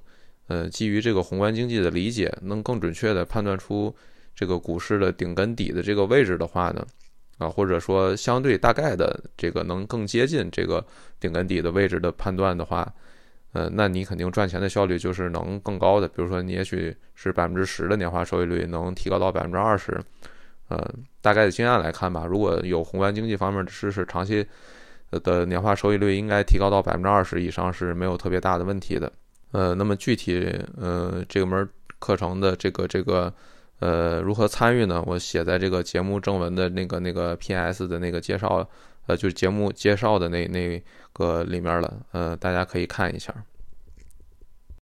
[0.48, 3.94] 呃，基于这个宏观经济的理解，能更准确的判断出
[4.38, 6.86] 这个股市的顶跟底的这个位置的话呢？
[7.38, 10.84] 啊，或者说相对大概的这个能更接近这个
[11.18, 12.88] 顶跟底的位置的判断的话，
[13.52, 16.06] 呃，那你肯定赚钱的效率就是能更高的。
[16.06, 20.00] 比如说你也许是百分之十的年化收益率，能提高到百分之二十。
[20.68, 20.88] 呃，
[21.20, 24.46] 大概的经验来看吧，如果有宏观经济方面的知识，长期
[25.10, 29.12] 的年化收益率应该提高到百分之二十以上是没有特别大的问题的。
[29.50, 30.44] 呃，那么具体
[30.76, 31.68] 呃这门
[31.98, 33.34] 课程的这个这个。
[33.80, 35.02] 呃，如何参与呢？
[35.06, 37.86] 我写在这个节目正文的那个那个 P.S.
[37.86, 38.68] 的那个介绍，
[39.06, 43.32] 呃，就是节目介绍的那那个里面了，呃，大家可以看一下。